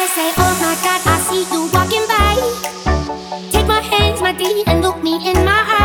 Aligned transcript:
Oh 0.00 0.54
Take 3.50 3.66
my 3.66 3.80
hands, 3.80 4.20
my 4.20 4.32
D, 4.32 4.62
and 4.68 4.80
look 4.80 5.02
me 5.02 5.16
in 5.28 5.44
my 5.44 5.64
eyes 5.66 5.77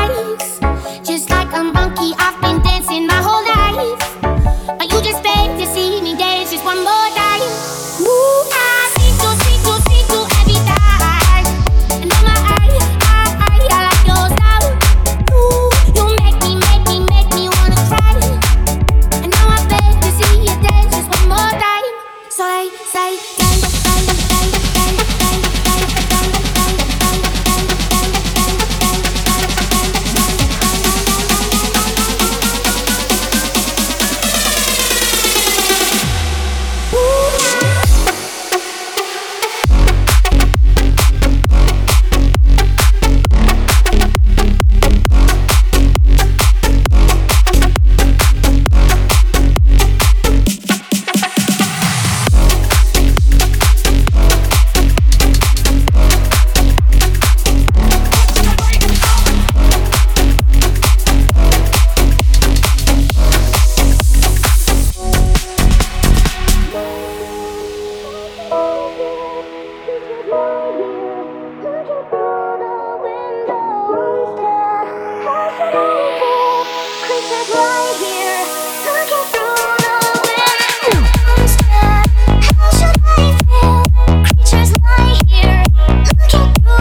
You. 86.33 86.72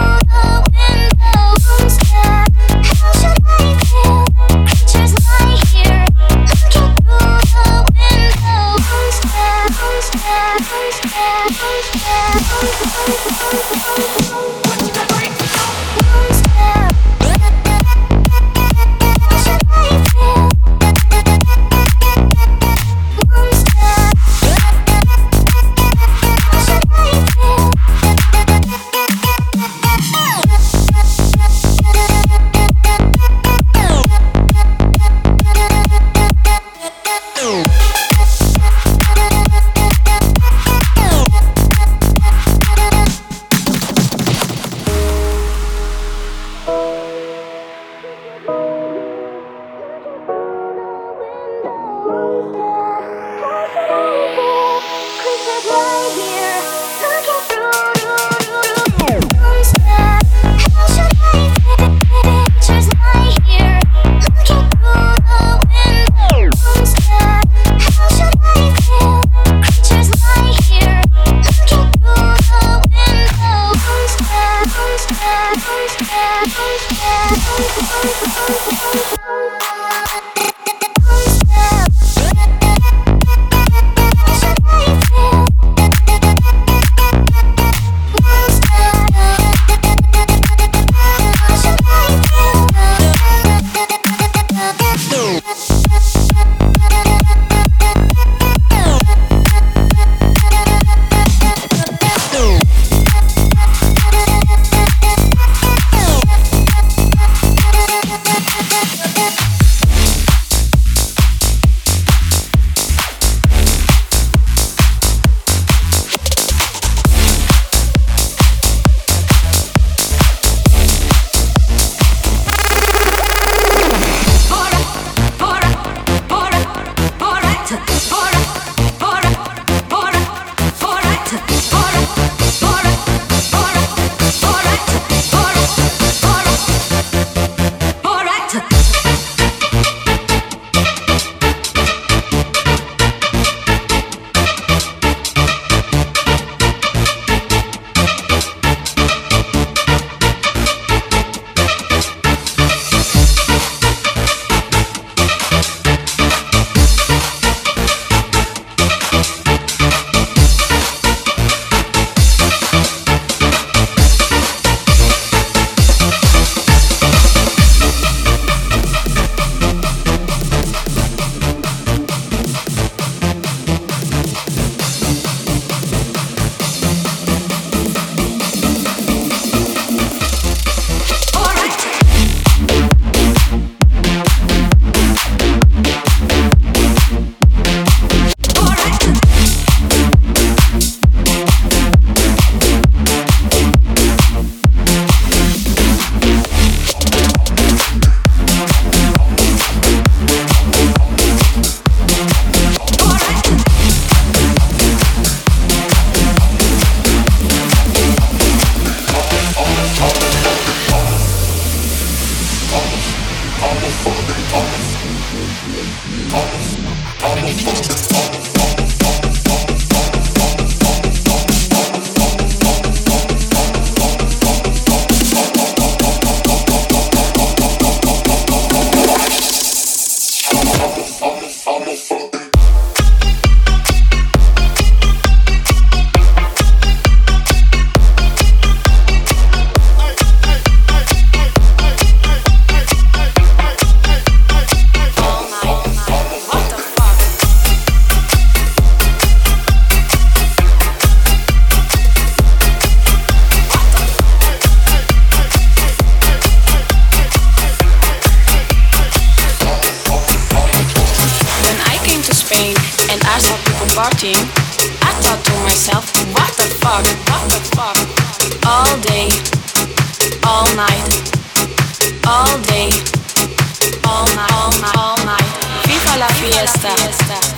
fiesta, 276.43 276.89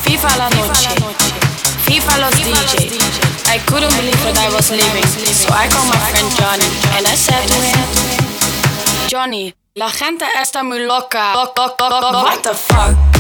FIFA 0.04 0.38
la 0.38 0.50
noche, 0.50 0.90
FIFA 1.86 2.18
los 2.20 2.36
DJ. 2.36 3.00
I 3.48 3.60
couldn't 3.66 3.96
believe 3.96 4.22
that 4.24 4.38
I 4.38 4.50
was 4.54 4.70
leaving, 4.70 5.06
so 5.34 5.50
I 5.54 5.68
called 5.70 5.88
my 5.88 5.98
friend 6.12 6.30
Johnny 6.38 6.68
and 6.98 7.08
I 7.08 7.16
said 7.16 7.48
to 7.48 7.56
him, 7.56 7.80
Johnny, 9.08 9.54
la 9.76 9.90
gente 9.90 10.26
está 10.40 10.64
muy 10.64 10.86
loca. 10.86 11.34
What 11.34 12.42
the 12.44 12.54
fuck? 12.54 13.15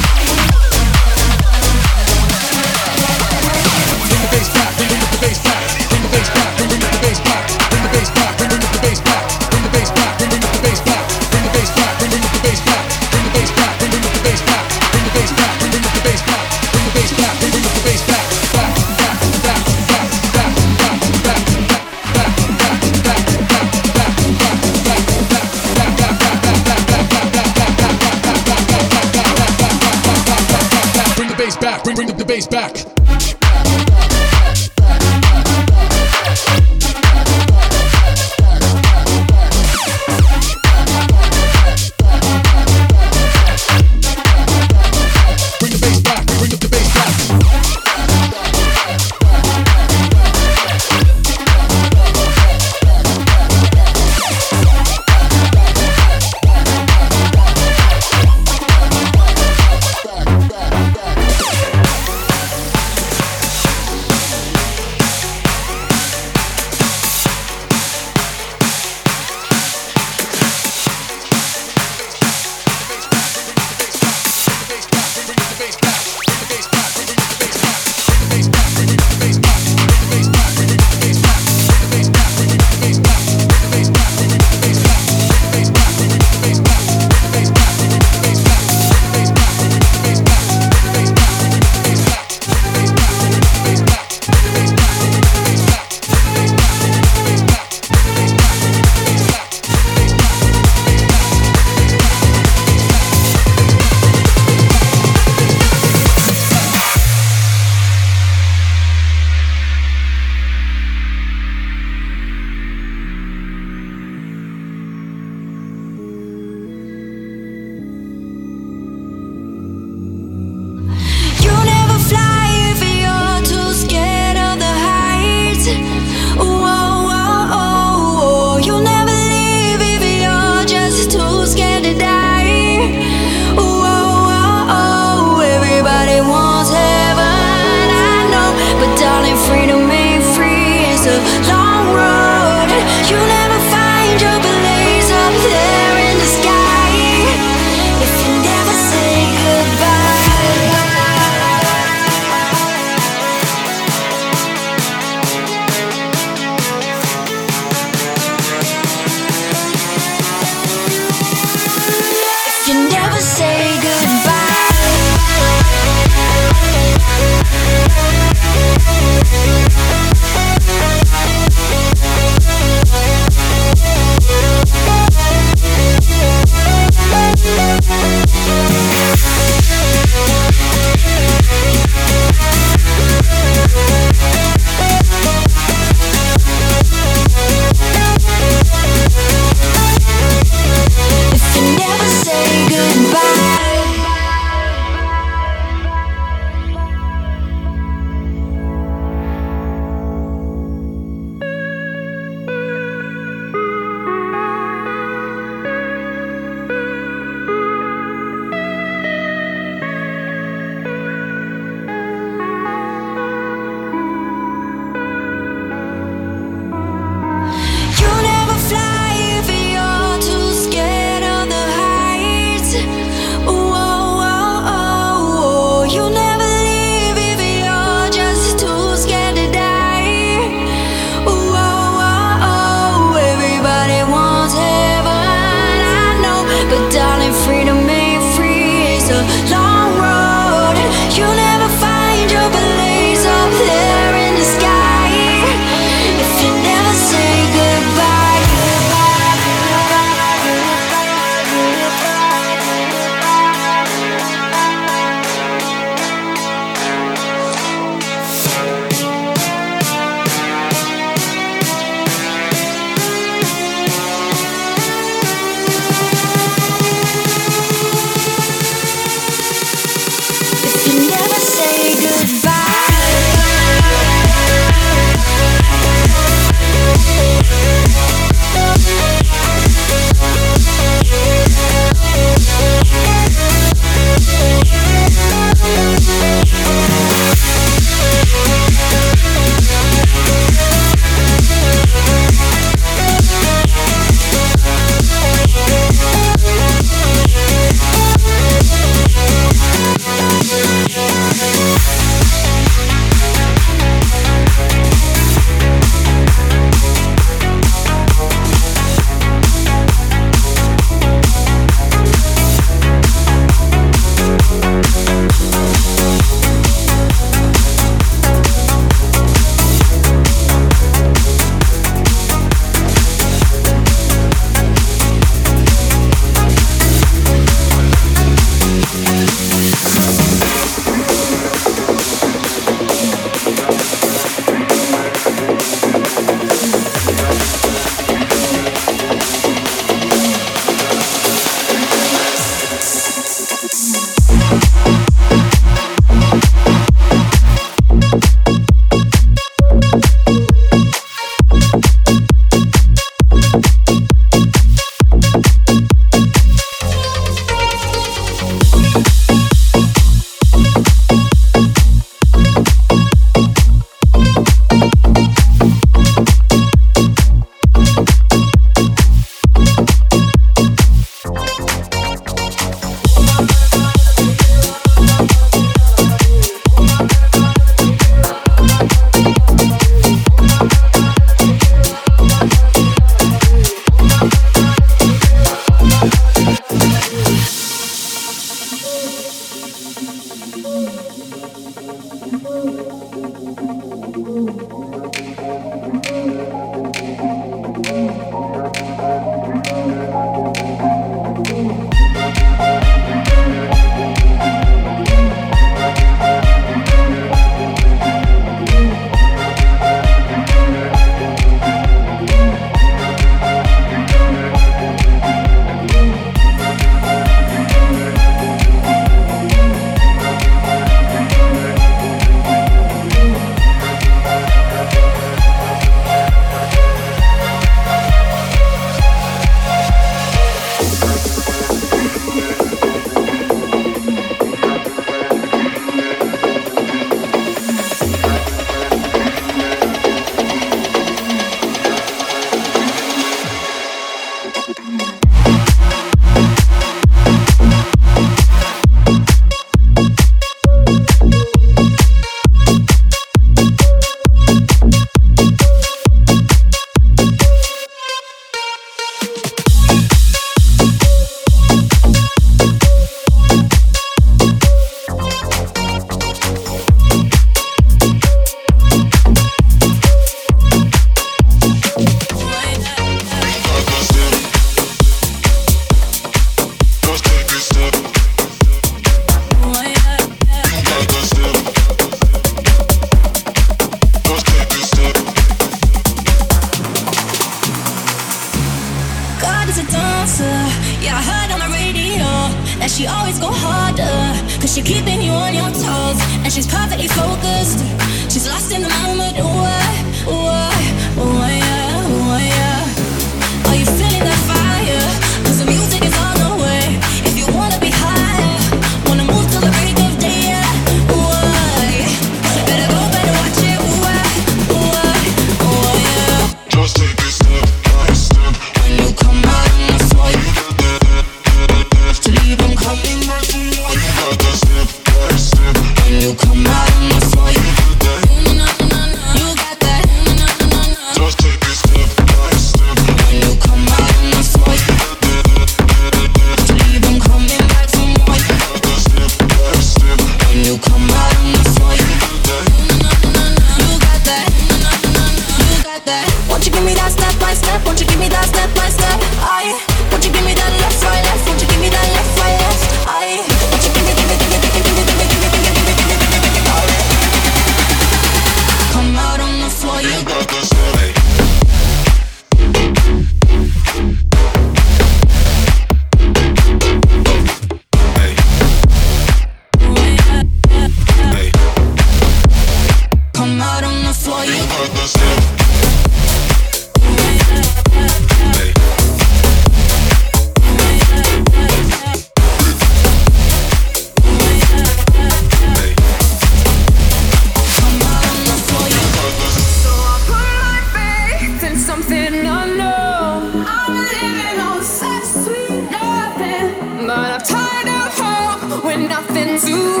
you 599.63 600.00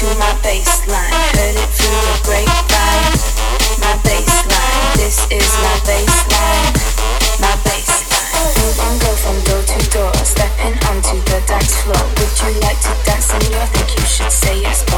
to 0.00 0.06
my. 0.16 0.32
Heard 1.36 1.56
it 1.60 1.70
through 1.76 2.00
the 2.08 2.16
grapevine. 2.24 3.20
My. 3.84 3.92
This 4.96 5.20
is 5.28 5.50
my. 5.60 5.76
My. 7.40 7.52
Move 8.56 8.80
go 9.04 9.12
from 9.20 9.36
door 9.44 9.62
to 9.62 9.90
door. 9.90 10.12
Stepping 10.24 10.78
onto 10.88 11.20
the 11.28 11.42
dance 11.46 11.76
floor. 11.82 12.00
Would 12.16 12.32
you 12.40 12.60
like 12.60 12.80
to 12.80 12.96
dance? 13.04 13.28
And 13.34 13.44
you 13.44 13.60
think 13.76 13.98
you 13.98 14.06
should 14.06 14.32
say 14.32 14.62
yes. 14.62 14.89